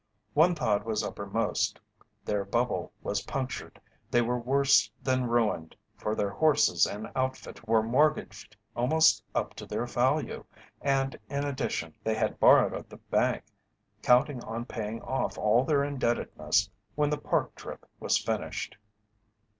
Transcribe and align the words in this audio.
One 0.33 0.55
thought 0.55 0.83
was 0.83 1.03
uppermost, 1.03 1.79
their 2.25 2.43
bubble 2.43 2.91
was 3.03 3.21
punctured, 3.21 3.79
they 4.09 4.23
were 4.23 4.39
worse 4.39 4.89
than 5.03 5.27
ruined, 5.27 5.75
for 5.95 6.15
their 6.15 6.31
horses 6.31 6.87
and 6.87 7.07
outfit 7.15 7.67
were 7.67 7.83
mortgaged 7.83 8.57
almost 8.75 9.23
up 9.35 9.53
to 9.57 9.67
their 9.67 9.85
value, 9.85 10.43
and 10.81 11.19
in 11.29 11.43
addition, 11.43 11.93
they 12.03 12.15
had 12.15 12.39
borrowed 12.39 12.73
at 12.73 12.89
the 12.89 12.97
bank, 12.97 13.43
counting 14.01 14.43
on 14.43 14.65
paying 14.65 15.03
off 15.03 15.37
all 15.37 15.63
their 15.63 15.83
indebtedness 15.83 16.71
when 16.95 17.11
the 17.11 17.19
Park 17.19 17.53
trip 17.53 17.87
was 17.99 18.17
finished. 18.17 18.77